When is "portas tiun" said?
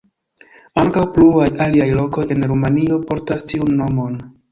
3.13-3.77